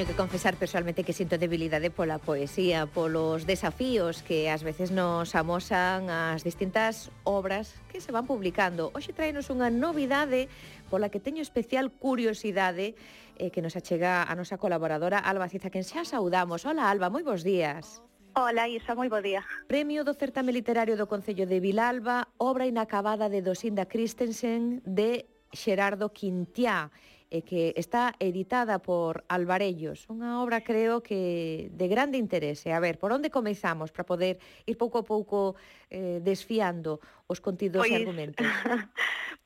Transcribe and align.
teño 0.00 0.08
que 0.08 0.16
confesar 0.16 0.56
personalmente 0.56 1.04
que 1.04 1.12
sinto 1.12 1.36
debilidade 1.36 1.92
pola 1.92 2.16
poesía, 2.16 2.88
polos 2.88 3.44
desafíos 3.44 4.24
que 4.24 4.48
ás 4.48 4.64
veces 4.64 4.96
nos 4.96 5.36
amosan 5.36 6.08
as 6.08 6.40
distintas 6.40 7.12
obras 7.28 7.76
que 7.92 8.00
se 8.00 8.08
van 8.08 8.24
publicando. 8.24 8.88
Hoxe 8.96 9.12
traenos 9.12 9.52
unha 9.52 9.68
novidade 9.68 10.48
pola 10.88 11.12
que 11.12 11.20
teño 11.20 11.44
especial 11.44 11.92
curiosidade 11.92 12.96
eh, 13.36 13.52
que 13.52 13.60
nos 13.60 13.76
achega 13.76 14.24
a 14.24 14.32
nosa 14.32 14.56
colaboradora 14.56 15.20
Alba 15.20 15.52
Ciza, 15.52 15.68
que 15.68 15.84
xa 15.84 16.08
saudamos. 16.08 16.64
Hola 16.64 16.88
Alba, 16.88 17.12
moi 17.12 17.20
bons 17.20 17.44
días. 17.44 18.00
Ola, 18.32 18.72
Isa, 18.72 18.96
moi 18.96 19.12
bo 19.12 19.20
día. 19.20 19.44
Premio 19.68 20.00
do 20.00 20.16
Certame 20.16 20.56
Literario 20.56 20.96
do 20.96 21.12
Concello 21.12 21.44
de 21.44 21.60
Vilalba, 21.60 22.32
obra 22.40 22.64
inacabada 22.64 23.28
de 23.28 23.44
Dosinda 23.44 23.84
Christensen 23.84 24.80
de 24.88 25.28
Xerardo 25.52 26.08
Quintiá 26.08 26.88
e 27.30 27.46
que 27.46 27.70
está 27.78 28.18
editada 28.18 28.82
por 28.82 29.22
Alvarellos, 29.30 30.10
unha 30.10 30.42
obra 30.42 30.66
creo 30.66 30.98
que 30.98 31.70
de 31.70 31.86
grande 31.86 32.18
interese. 32.18 32.74
A 32.74 32.82
ver, 32.82 32.98
por 32.98 33.14
onde 33.14 33.30
comezamos 33.30 33.94
para 33.94 34.02
poder 34.02 34.42
ir 34.66 34.74
pouco 34.74 34.98
a 34.98 35.06
pouco 35.06 35.54
eh, 35.94 36.18
desfiando 36.18 36.98
os 37.30 37.38
contidos 37.38 37.86
pois, 37.86 37.94
e 37.94 38.02
argumentos? 38.02 38.42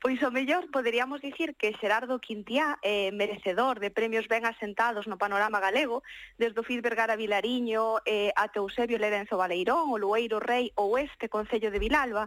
pois 0.00 0.16
o 0.24 0.32
mellor 0.32 0.72
poderíamos 0.72 1.20
dicir 1.20 1.52
que 1.60 1.76
Xerardo 1.76 2.16
Quintiá 2.16 2.80
é 2.80 3.08
eh, 3.08 3.10
merecedor 3.12 3.76
de 3.76 3.92
premios 3.92 4.24
ben 4.24 4.48
asentados 4.48 5.04
no 5.04 5.20
panorama 5.20 5.60
galego, 5.60 6.00
desde 6.40 6.56
o 6.56 6.64
Fid 6.64 6.80
Vergara 6.80 7.20
Vilariño 7.20 8.00
eh, 8.08 8.32
ate 8.32 8.56
Eusebio 8.56 8.96
Lerenzo 8.96 9.36
Baleirón, 9.36 9.92
o 9.92 10.00
Lueiro 10.00 10.40
Rei 10.40 10.72
ou 10.80 10.96
este 10.96 11.28
Concello 11.28 11.68
de 11.68 11.80
Vilalba. 11.80 12.24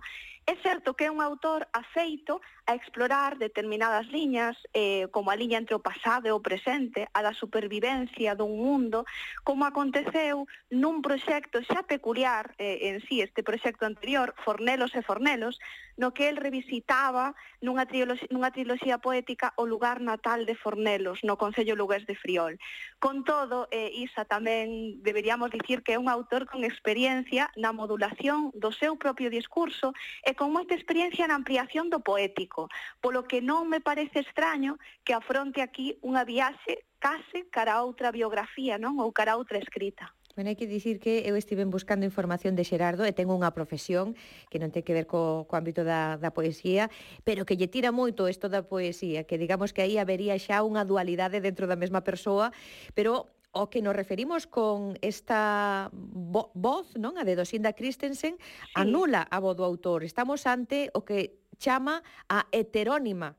É 0.47 0.55
certo 0.63 0.95
que 0.95 1.05
é 1.05 1.11
un 1.11 1.19
autor 1.19 1.67
afeito 1.75 2.39
a 2.67 2.75
explorar 2.75 3.37
determinadas 3.37 4.07
liñas, 4.07 4.55
eh, 4.73 5.07
como 5.11 5.31
a 5.31 5.35
liña 5.35 5.59
entre 5.59 5.75
o 5.75 5.83
pasado 5.83 6.27
e 6.27 6.31
o 6.31 6.43
presente, 6.43 7.07
a 7.11 7.19
da 7.23 7.35
supervivencia 7.35 8.35
dun 8.35 8.55
mundo, 8.57 9.07
como 9.43 9.63
aconteceu 9.63 10.47
nun 10.71 10.99
proxecto 10.99 11.63
xa 11.63 11.87
peculiar 11.87 12.51
eh, 12.59 12.91
en 12.91 13.03
sí, 13.07 13.23
este 13.23 13.43
proxecto 13.43 13.87
anterior, 13.87 14.35
Fornelos 14.43 14.91
e 14.95 15.03
Fornelos, 15.03 15.46
no 15.95 16.11
que 16.11 16.27
el 16.27 16.35
revisitaba 16.35 17.33
nunha 17.63 17.87
triloxía, 17.87 18.27
nunha 18.33 18.51
triloxía 18.51 18.97
poética 18.99 19.55
o 19.55 19.63
lugar 19.63 20.03
natal 20.03 20.43
de 20.45 20.59
Fornelos, 20.59 21.23
no 21.23 21.39
Concello 21.39 21.79
Lugués 21.79 22.05
de 22.05 22.19
Friol. 22.19 22.59
Con 22.99 23.23
todo, 23.23 23.71
eh, 23.71 23.89
Isa 23.93 24.27
tamén 24.27 24.99
deberíamos 25.01 25.49
dicir 25.55 25.81
que 25.81 25.95
é 25.95 26.01
un 26.01 26.11
autor 26.11 26.45
con 26.45 26.67
experiencia 26.67 27.49
na 27.55 27.71
modulación 27.71 28.51
do 28.53 28.69
seu 28.75 28.99
propio 28.99 29.31
discurso 29.31 29.95
e 30.27 30.35
con 30.35 30.51
moita 30.53 30.75
experiencia 30.75 31.25
na 31.25 31.37
ampliación 31.37 31.87
do 31.87 32.03
poético, 32.03 32.67
polo 32.99 33.23
que 33.29 33.39
non 33.39 33.71
me 33.71 33.79
parece 33.79 34.21
extraño 34.21 34.81
que 35.05 35.15
afronte 35.15 35.63
aquí 35.63 35.97
unha 36.03 36.25
viaxe 36.25 36.85
case 36.97 37.45
cara 37.53 37.77
a 37.77 37.83
outra 37.85 38.09
biografía, 38.09 38.81
non? 38.81 38.97
Ou 38.97 39.13
cara 39.13 39.37
a 39.37 39.39
outra 39.39 39.61
escrita. 39.61 40.16
Bueno, 40.37 40.53
hai 40.53 40.55
que 40.55 40.69
dicir 40.69 41.01
que 41.01 41.25
eu 41.25 41.33
estive 41.33 41.65
buscando 41.65 42.05
información 42.05 42.53
de 42.53 42.61
Xerardo 42.61 43.09
e 43.09 43.11
tengo 43.17 43.33
unha 43.33 43.57
profesión 43.57 44.13
que 44.53 44.61
non 44.61 44.69
ten 44.69 44.85
que 44.85 44.93
ver 44.93 45.09
co, 45.09 45.49
co 45.49 45.53
ámbito 45.57 45.81
da, 45.81 46.21
da 46.21 46.29
poesía, 46.29 46.93
pero 47.25 47.41
que 47.41 47.57
lle 47.57 47.65
tira 47.65 47.89
moito 47.89 48.29
isto 48.29 48.45
da 48.45 48.61
poesía, 48.61 49.25
que 49.25 49.41
digamos 49.41 49.73
que 49.73 49.81
aí 49.81 49.97
habería 49.97 50.37
xa 50.37 50.61
unha 50.61 50.85
dualidade 50.85 51.41
dentro 51.41 51.65
da 51.65 51.73
mesma 51.73 52.05
persoa, 52.05 52.53
pero 52.93 53.33
o 53.49 53.65
que 53.73 53.81
nos 53.81 53.97
referimos 53.97 54.45
con 54.45 54.93
esta 55.01 55.89
vo 55.97 56.53
voz, 56.53 56.93
non, 57.01 57.17
a 57.17 57.25
de 57.25 57.33
Dosinda 57.33 57.73
Christensen, 57.73 58.37
sí. 58.37 58.77
anula 58.77 59.25
a 59.25 59.41
voz 59.41 59.57
do 59.57 59.65
autor. 59.65 60.05
Estamos 60.05 60.45
ante 60.45 60.93
o 60.93 61.01
que 61.01 61.49
chama 61.57 62.05
a 62.29 62.45
heterónima. 62.53 63.33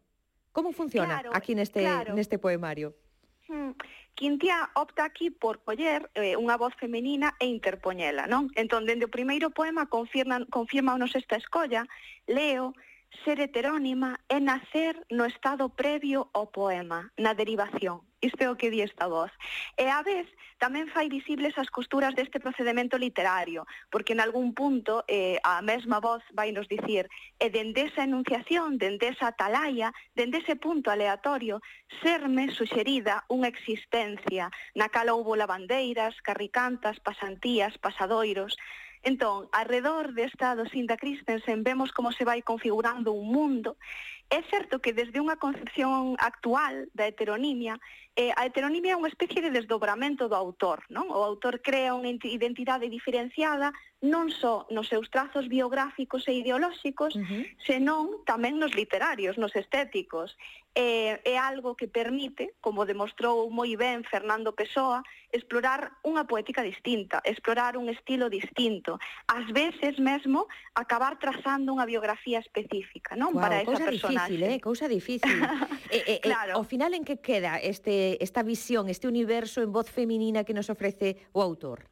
Como 0.51 0.75
funciona 0.75 1.23
claro, 1.23 1.31
aquí 1.31 1.55
neste 1.55 1.79
claro. 1.79 2.19
neste 2.19 2.43
poemario? 2.43 2.99
Hmm. 3.47 3.73
Quintiá 4.19 4.71
opta 4.75 5.05
aquí 5.05 5.31
por 5.31 5.63
coller 5.63 6.11
eh, 6.19 6.35
unha 6.35 6.59
voz 6.59 6.75
femenina 6.75 7.39
e 7.39 7.47
interpoñela, 7.47 8.27
non? 8.27 8.51
Entón, 8.59 8.83
dende 8.83 9.07
o 9.07 9.15
primeiro 9.15 9.55
poema 9.55 9.87
confirma, 9.87 10.43
confirma 10.51 10.99
nos 10.99 11.15
esta 11.15 11.39
escolla, 11.39 11.87
leo, 12.27 12.75
ser 13.25 13.41
heterónima 13.41 14.21
é 14.29 14.41
nacer 14.41 15.05
no 15.11 15.25
estado 15.25 15.69
previo 15.69 16.29
ao 16.33 16.49
poema, 16.49 17.13
na 17.17 17.33
derivación. 17.35 18.09
Isto 18.21 18.43
é 18.43 18.51
o 18.51 18.59
que 18.59 18.71
di 18.71 18.83
esta 18.83 19.07
voz. 19.07 19.31
E 19.79 19.87
a 19.87 20.03
vez 20.03 20.27
tamén 20.59 20.91
fai 20.91 21.07
visibles 21.07 21.55
as 21.55 21.71
costuras 21.71 22.19
deste 22.19 22.43
procedimento 22.43 22.99
literario, 22.99 23.63
porque 23.95 24.11
en 24.11 24.19
algún 24.19 24.59
punto 24.59 25.07
eh, 25.07 25.39
a 25.47 25.63
mesma 25.63 26.03
voz 26.03 26.23
vai 26.35 26.51
nos 26.51 26.67
dicir 26.67 27.07
e 27.39 27.47
dende 27.47 27.87
esa 27.87 28.03
enunciación, 28.03 28.75
dende 28.75 29.15
esa 29.15 29.31
atalaya, 29.31 29.95
dende 30.19 30.43
ese 30.43 30.59
punto 30.59 30.91
aleatorio, 30.91 31.63
serme 32.03 32.51
suxerida 32.51 33.23
unha 33.31 33.47
existencia 33.47 34.51
na 34.75 34.91
cal 34.91 35.15
houbo 35.15 35.39
lavandeiras, 35.39 36.19
carricantas, 36.27 36.99
pasantías, 36.99 37.79
pasadoiros, 37.79 38.59
Entón, 39.03 39.49
arredor 39.53 40.13
desta 40.13 40.55
do 40.59 40.67
Sindacristensen 40.69 41.63
vemos 41.63 41.93
como 41.93 42.11
se 42.13 42.25
vai 42.25 42.43
configurando 42.43 43.13
un 43.13 43.31
mundo 43.31 43.77
É 44.29 44.45
certo 44.53 44.77
que 44.85 44.93
desde 44.93 45.25
unha 45.25 45.41
concepción 45.41 46.13
actual 46.21 46.93
da 46.93 47.09
heteronimia, 47.09 47.81
eh, 48.13 48.29
a 48.37 48.45
heteronimia 48.45 48.93
é 48.93 49.01
unha 49.01 49.09
especie 49.09 49.41
de 49.41 49.49
desdobramento 49.49 50.29
do 50.29 50.37
autor, 50.37 50.85
non? 50.93 51.09
O 51.09 51.25
autor 51.25 51.65
crea 51.65 51.97
unha 51.97 52.13
identidade 52.27 52.93
diferenciada 52.93 53.73
non 54.05 54.29
só 54.31 54.69
nos 54.75 54.93
seus 54.93 55.09
trazos 55.11 55.49
biográficos 55.49 56.29
e 56.29 56.45
ideolóxicos, 56.45 57.17
uh 57.17 57.25
-huh. 57.25 57.43
senón 57.63 58.21
tamén 58.29 58.61
nos 58.61 58.77
literarios, 58.77 59.41
nos 59.41 59.57
estéticos. 59.57 60.37
Eh, 60.77 61.19
é 61.25 61.35
algo 61.35 61.75
que 61.75 61.89
permite, 61.89 62.55
como 62.61 62.87
demostrou 62.87 63.51
moi 63.51 63.75
ben 63.75 64.05
Fernando 64.07 64.55
Pessoa, 64.55 65.03
explorar 65.33 65.99
unha 66.07 66.23
poética 66.29 66.63
distinta, 66.63 67.19
explorar 67.25 67.75
un 67.75 67.91
estilo 67.91 68.31
distinto, 68.31 68.99
ás 69.27 69.47
veces 69.51 69.99
mesmo 69.99 70.47
acabar 70.79 71.19
trazando 71.19 71.75
unha 71.75 71.87
biografía 71.87 72.39
específica, 72.39 73.19
non? 73.19 73.35
Wow, 73.35 73.43
Para 73.43 73.57
esa 73.63 73.79
persona. 73.79 73.91
Difícil 73.91 74.18
difícil, 74.27 74.43
eh? 74.43 74.61
Cousa 74.61 74.89
difícil. 74.89 75.39
Eh, 75.91 76.05
eh, 76.07 76.15
eh, 76.17 76.21
claro. 76.21 76.53
eh, 76.53 76.59
ao 76.61 76.65
final 76.69 76.93
en 76.93 77.01
que 77.01 77.17
queda 77.17 77.57
este 77.57 78.21
esta 78.23 78.43
visión, 78.43 78.93
este 78.93 79.09
universo 79.09 79.63
en 79.63 79.73
voz 79.73 79.89
feminina 79.89 80.45
que 80.45 80.53
nos 80.53 80.69
ofrece 80.69 81.17
o 81.33 81.41
autor? 81.41 81.89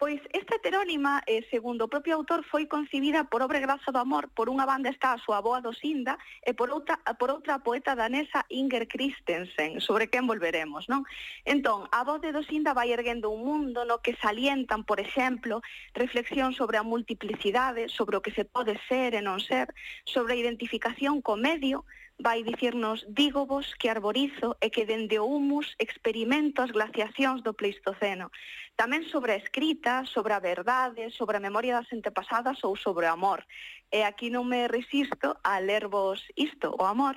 Pois 0.00 0.18
esta 0.32 0.56
heterónima, 0.56 1.20
eh, 1.26 1.44
segundo 1.50 1.84
o 1.84 1.92
propio 1.92 2.16
autor, 2.16 2.40
foi 2.48 2.64
concibida 2.64 3.28
por 3.28 3.44
obra 3.44 3.60
graza 3.60 3.92
do 3.92 4.00
amor, 4.00 4.32
por 4.32 4.48
unha 4.48 4.64
banda 4.64 4.88
está 4.88 5.12
a 5.12 5.20
súa 5.20 5.44
boa 5.44 5.60
do 5.60 5.76
Sinda 5.76 6.16
e 6.40 6.56
por 6.56 6.72
outra, 6.72 6.96
por 7.20 7.28
outra 7.28 7.60
poeta 7.60 7.92
danesa 7.92 8.48
Inger 8.48 8.88
Christensen, 8.88 9.76
sobre 9.84 10.08
quen 10.08 10.24
volveremos, 10.24 10.88
non? 10.88 11.04
Entón, 11.44 11.84
a 11.92 12.00
voz 12.00 12.24
de 12.24 12.32
do 12.32 12.40
Sinda 12.48 12.72
vai 12.72 12.96
erguendo 12.96 13.28
un 13.28 13.44
mundo 13.44 13.84
no 13.84 14.00
que 14.00 14.16
salientan, 14.16 14.88
por 14.88 15.04
exemplo, 15.04 15.60
reflexión 15.92 16.56
sobre 16.56 16.80
a 16.80 16.82
multiplicidade, 16.82 17.92
sobre 17.92 18.16
o 18.16 18.24
que 18.24 18.32
se 18.32 18.48
pode 18.48 18.80
ser 18.88 19.12
e 19.12 19.20
non 19.20 19.36
ser, 19.36 19.68
sobre 20.08 20.32
a 20.32 20.40
identificación 20.40 21.20
co 21.20 21.36
medio, 21.36 21.84
vai 22.20 22.44
dicirnos 22.44 23.04
digo 23.08 23.46
vos 23.46 23.74
que 23.74 23.88
arborizo 23.88 24.56
e 24.60 24.68
que 24.68 24.84
dende 24.84 25.18
o 25.18 25.24
humus 25.24 25.72
experimento 25.80 26.60
as 26.60 26.70
glaciacións 26.70 27.40
do 27.40 27.56
Pleistoceno. 27.56 28.28
Tamén 28.76 29.08
sobre 29.08 29.32
a 29.32 29.40
escrita, 29.40 30.04
sobre 30.04 30.36
a 30.36 30.44
verdade, 30.44 31.08
sobre 31.16 31.40
a 31.40 31.44
memoria 31.44 31.80
das 31.80 31.88
antepasadas 31.92 32.60
ou 32.64 32.76
sobre 32.76 33.08
o 33.08 33.14
amor. 33.16 33.44
E 33.88 34.04
aquí 34.04 34.28
non 34.28 34.44
me 34.44 34.68
resisto 34.68 35.40
a 35.40 35.58
lervos 35.64 36.20
isto, 36.36 36.76
o 36.76 36.84
amor, 36.84 37.16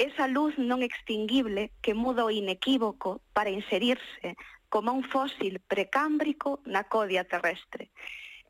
esa 0.00 0.24
luz 0.24 0.56
non 0.56 0.80
extinguible 0.80 1.76
que 1.84 1.92
muda 1.92 2.24
o 2.24 2.32
inequívoco 2.32 3.20
para 3.36 3.52
inserirse 3.52 4.40
como 4.72 4.96
un 4.96 5.04
fósil 5.04 5.60
precámbrico 5.68 6.64
na 6.64 6.88
codia 6.88 7.28
terrestre. 7.28 7.92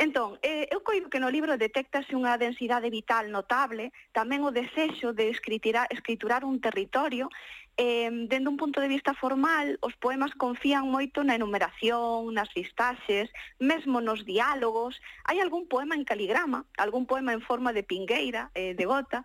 Entón, 0.00 0.38
eh, 0.41 0.64
eu 0.73 0.81
coido 0.81 1.12
que 1.12 1.20
no 1.20 1.29
libro 1.29 1.61
detectase 1.61 2.17
unha 2.17 2.41
densidade 2.41 2.88
vital 2.88 3.29
notable, 3.29 3.93
tamén 4.17 4.41
o 4.41 4.49
desexo 4.49 5.12
de 5.12 5.29
escriturar, 5.29 5.85
escriturar 5.93 6.41
un 6.41 6.56
territorio, 6.56 7.29
eh, 7.76 8.08
dende 8.08 8.49
un 8.49 8.56
punto 8.56 8.81
de 8.81 8.88
vista 8.88 9.12
formal, 9.12 9.76
os 9.85 9.93
poemas 10.00 10.32
confían 10.41 10.88
moito 10.88 11.20
na 11.20 11.37
enumeración, 11.37 12.32
nas 12.32 12.49
listaxes, 12.56 13.29
mesmo 13.61 14.00
nos 14.00 14.25
diálogos, 14.25 14.97
hai 15.29 15.37
algún 15.37 15.69
poema 15.69 16.00
en 16.00 16.08
caligrama, 16.08 16.64
algún 16.81 17.05
poema 17.05 17.37
en 17.37 17.44
forma 17.44 17.76
de 17.76 17.85
pingueira, 17.85 18.49
eh, 18.56 18.73
de 18.73 18.85
gota, 18.88 19.20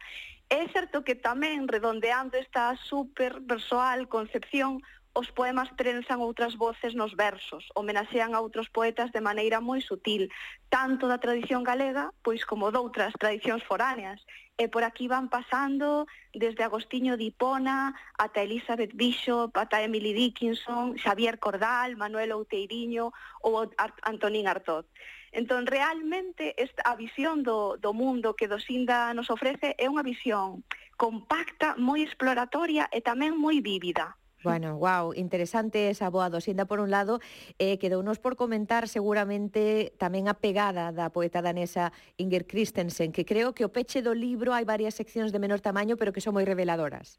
É 0.45 0.69
certo 0.69 1.01
que 1.01 1.17
tamén, 1.17 1.65
redondeando 1.65 2.37
esta 2.37 2.77
super 2.77 3.41
persoal 3.49 4.05
concepción, 4.05 4.77
os 5.15 5.31
poemas 5.31 5.71
trensan 5.79 6.19
outras 6.19 6.59
voces 6.59 6.91
nos 6.91 7.15
versos, 7.15 7.63
homenaxean 7.71 8.35
a 8.35 8.43
outros 8.43 8.67
poetas 8.67 9.15
de 9.15 9.23
maneira 9.23 9.63
moi 9.63 9.79
sutil, 9.79 10.27
tanto 10.67 11.07
da 11.07 11.23
tradición 11.23 11.63
galega, 11.63 12.11
pois 12.19 12.43
como 12.43 12.67
doutras 12.67 13.15
tradicións 13.15 13.63
foráneas. 13.63 14.19
E 14.59 14.67
por 14.67 14.83
aquí 14.83 15.07
van 15.07 15.31
pasando 15.31 16.03
desde 16.35 16.67
Agostinho 16.67 17.15
de 17.15 17.31
Hipona 17.31 17.95
ata 18.19 18.43
Elizabeth 18.43 18.91
Bishop, 18.91 19.55
ata 19.55 19.79
Emily 19.87 20.11
Dickinson, 20.11 20.99
Xavier 20.99 21.39
Cordal, 21.39 21.95
Manuel 21.95 22.35
Outeiriño 22.35 23.15
ou 23.39 23.71
Antonín 24.03 24.51
Artot. 24.51 24.83
Entón, 25.31 25.63
realmente, 25.63 26.55
esta, 26.59 26.83
a 26.91 26.95
visión 26.99 27.43
do, 27.43 27.79
do 27.79 27.91
mundo 27.95 28.35
que 28.35 28.51
Dosinda 28.51 29.15
nos 29.15 29.31
ofrece 29.31 29.79
é 29.79 29.87
unha 29.87 30.03
visión 30.03 30.63
compacta, 30.99 31.79
moi 31.79 32.03
exploratoria 32.03 32.91
e 32.91 32.99
tamén 32.99 33.39
moi 33.39 33.63
vívida. 33.63 34.19
Bueno, 34.45 34.77
wow, 34.77 35.13
interesante 35.17 35.89
esa 35.89 36.13
boa 36.13 36.29
dosinda 36.29 36.69
por 36.69 36.79
un 36.79 36.93
lado, 36.93 37.19
eh, 37.57 37.81
quedounos 37.81 38.21
por 38.21 38.37
comentar 38.37 38.85
seguramente 38.85 39.97
tamén 39.97 40.29
a 40.29 40.37
pegada 40.37 40.93
da 40.93 41.09
poeta 41.09 41.41
danesa 41.41 41.89
Inger 42.21 42.45
Christensen, 42.45 43.09
que 43.09 43.25
creo 43.25 43.57
que 43.57 43.65
o 43.65 43.73
peche 43.73 44.05
do 44.05 44.13
libro 44.13 44.53
hai 44.53 44.61
varias 44.61 44.93
seccións 44.93 45.33
de 45.33 45.41
menor 45.41 45.65
tamaño, 45.65 45.97
pero 45.97 46.13
que 46.13 46.21
son 46.21 46.37
moi 46.37 46.45
reveladoras. 46.45 47.17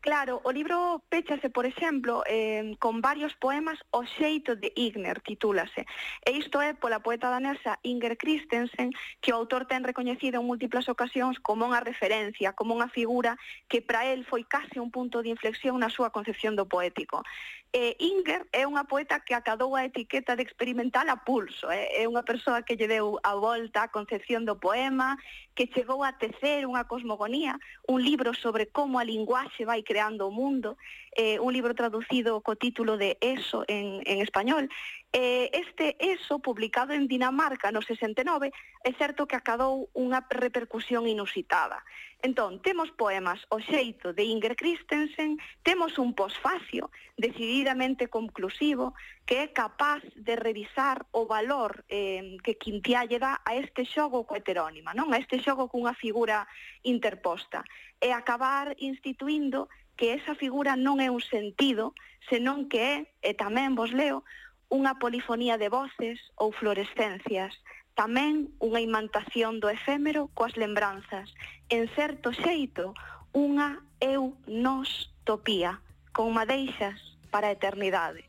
Claro, 0.00 0.40
o 0.44 0.52
libro 0.52 1.02
péchase, 1.10 1.50
por 1.50 1.66
exemplo, 1.66 2.22
eh, 2.26 2.76
con 2.78 3.00
varios 3.02 3.34
poemas 3.34 3.78
O 3.90 4.04
xeito 4.06 4.54
de 4.54 4.72
Igner, 4.76 5.20
titúlase. 5.26 5.86
E 6.22 6.30
isto 6.38 6.62
é 6.62 6.70
pola 6.72 7.02
poeta 7.02 7.26
danesa 7.26 7.82
Inger 7.82 8.14
Christensen, 8.16 8.94
que 9.20 9.32
o 9.32 9.36
autor 9.36 9.66
ten 9.66 9.82
recoñecido 9.82 10.38
en 10.38 10.46
múltiples 10.46 10.86
ocasións 10.86 11.42
como 11.42 11.66
unha 11.66 11.82
referencia, 11.82 12.54
como 12.54 12.78
unha 12.78 12.86
figura 12.86 13.34
que 13.66 13.82
para 13.82 14.06
el 14.06 14.22
foi 14.22 14.46
case 14.46 14.78
un 14.78 14.94
punto 14.94 15.18
de 15.18 15.34
inflexión 15.34 15.82
na 15.82 15.90
súa 15.90 16.14
concepción 16.14 16.54
do 16.54 16.70
poético. 16.70 17.26
Eh, 17.72 17.96
Inger 18.00 18.48
é 18.56 18.64
unha 18.64 18.88
poeta 18.88 19.20
que 19.20 19.36
acadou 19.36 19.76
a 19.76 19.84
etiqueta 19.84 20.32
de 20.32 20.40
experimental 20.40 21.04
a 21.12 21.20
pulso, 21.20 21.68
eh? 21.68 22.00
é 22.00 22.08
unha 22.08 22.24
persoa 22.24 22.64
que 22.64 22.80
lle 22.80 22.88
deu 22.88 23.20
a 23.20 23.36
volta 23.36 23.84
a 23.84 23.92
concepción 23.92 24.48
do 24.48 24.56
poema, 24.56 25.20
que 25.52 25.68
chegou 25.68 26.00
a 26.00 26.16
tecer 26.16 26.64
unha 26.64 26.88
cosmogonía, 26.88 27.60
un 27.84 28.00
libro 28.00 28.32
sobre 28.32 28.72
como 28.72 28.96
a 28.96 29.04
linguaxe 29.04 29.68
vai 29.68 29.84
creando 29.84 30.24
o 30.24 30.32
mundo, 30.32 30.80
eh, 31.12 31.36
un 31.44 31.52
libro 31.52 31.76
traducido 31.76 32.40
co 32.40 32.56
título 32.56 32.96
de 32.96 33.20
Eso 33.20 33.68
en, 33.68 34.00
en 34.08 34.24
español, 34.24 34.72
Eh, 35.12 35.48
este 35.54 35.96
ESO, 35.98 36.38
publicado 36.38 36.92
en 36.92 37.08
Dinamarca 37.08 37.72
no 37.72 37.80
69, 37.80 38.52
é 38.84 38.92
certo 39.00 39.24
que 39.24 39.40
acadou 39.40 39.88
unha 39.96 40.20
repercusión 40.28 41.08
inusitada. 41.08 41.80
Entón, 42.20 42.60
temos 42.60 42.92
poemas 42.92 43.40
O 43.48 43.56
xeito 43.56 44.12
de 44.12 44.28
Inger 44.28 44.52
Christensen, 44.52 45.40
temos 45.64 45.96
un 45.96 46.12
posfacio 46.12 46.92
decididamente 47.16 48.12
conclusivo 48.12 48.92
que 49.24 49.40
é 49.40 49.46
capaz 49.48 50.04
de 50.12 50.36
revisar 50.36 51.08
o 51.16 51.24
valor 51.24 51.88
eh, 51.88 52.36
que 52.44 52.60
Quintiá 52.60 53.08
lle 53.08 53.16
dá 53.16 53.40
a 53.48 53.56
este 53.56 53.88
xogo 53.88 54.28
co 54.28 54.36
heterónima, 54.36 54.92
non? 54.92 55.08
a 55.14 55.16
este 55.16 55.40
xogo 55.40 55.72
cunha 55.72 55.96
figura 55.96 56.44
interposta, 56.84 57.64
e 57.96 58.12
acabar 58.12 58.76
instituindo 58.76 59.72
que 59.96 60.12
esa 60.12 60.36
figura 60.36 60.76
non 60.76 61.00
é 61.00 61.08
un 61.08 61.24
sentido, 61.24 61.96
senón 62.28 62.68
que 62.68 62.78
é, 62.78 62.94
e 63.24 63.32
tamén 63.34 63.72
vos 63.72 63.90
leo, 63.90 64.22
unha 64.68 65.00
polifonía 65.00 65.56
de 65.56 65.72
voces 65.72 66.20
ou 66.36 66.52
fluorescencias, 66.52 67.56
tamén 67.96 68.52
unha 68.60 68.78
imantación 68.78 69.58
do 69.58 69.72
efémero 69.72 70.30
coas 70.36 70.54
lembranzas, 70.54 71.32
en 71.72 71.88
certo 71.96 72.30
xeito, 72.30 72.94
unha 73.32 73.82
eu 73.98 74.36
nos 74.46 75.10
topía, 75.24 75.80
con 76.12 76.30
madeixas 76.36 77.00
para 77.32 77.48
a 77.48 77.56
eternidade. 77.56 78.22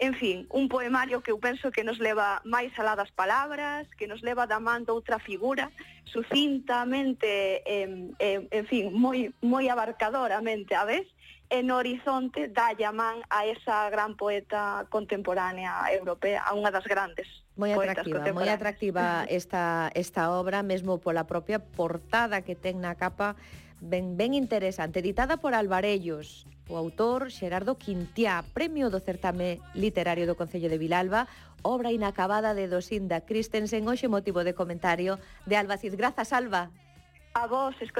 En 0.00 0.14
fin, 0.16 0.48
un 0.48 0.72
poemario 0.72 1.20
que 1.20 1.30
eu 1.30 1.38
penso 1.38 1.68
que 1.68 1.84
nos 1.84 2.00
leva 2.00 2.40
máis 2.48 2.72
alá 2.80 2.96
das 2.96 3.12
palabras, 3.12 3.84
que 4.00 4.08
nos 4.08 4.24
leva 4.24 4.48
da 4.48 4.56
man 4.56 4.88
de 4.88 4.96
outra 4.96 5.20
figura, 5.20 5.68
sucintamente, 6.08 7.60
eh, 7.68 8.08
eh, 8.16 8.40
en 8.48 8.64
fin, 8.64 8.88
moi, 8.96 9.28
moi 9.44 9.68
abarcadoramente 9.68 10.72
a 10.72 10.88
vez, 10.88 11.04
e 11.52 11.60
no 11.60 11.76
horizonte 11.76 12.48
dalle 12.48 12.88
a 12.88 12.96
man 12.96 13.20
a 13.28 13.44
esa 13.44 13.92
gran 13.92 14.16
poeta 14.16 14.88
contemporánea 14.88 15.84
europea, 15.92 16.48
a 16.48 16.56
unha 16.56 16.72
das 16.72 16.88
grandes 16.88 17.28
Moi 17.60 17.76
atractiva, 17.76 18.24
moi 18.32 18.48
atractiva 18.48 19.04
esta, 19.28 19.92
esta 19.92 20.32
obra, 20.32 20.64
mesmo 20.64 20.96
pola 20.96 21.28
propia 21.28 21.60
portada 21.60 22.40
que 22.40 22.56
ten 22.56 22.80
na 22.80 22.96
capa 22.96 23.36
ben, 23.80 24.16
ben 24.16 24.34
interesante, 24.34 25.00
editada 25.00 25.38
por 25.38 25.54
Alvarellos, 25.54 26.46
o 26.68 26.76
autor 26.76 27.32
Xerardo 27.32 27.80
Quintiá, 27.80 28.44
premio 28.52 28.92
do 28.92 29.00
certame 29.00 29.58
literario 29.74 30.28
do 30.28 30.36
Concello 30.36 30.68
de 30.68 30.78
Vilalba, 30.78 31.26
obra 31.64 31.90
inacabada 31.90 32.54
de 32.54 32.68
Dosinda 32.68 33.24
Christensen, 33.24 33.88
hoxe 33.88 34.06
motivo 34.06 34.44
de 34.44 34.54
comentario 34.54 35.18
de 35.48 35.56
Alba 35.56 35.80
Cid. 35.80 35.96
Grazas, 35.96 36.32
Alba. 36.32 36.70
A 37.32 37.46
vos, 37.46 37.80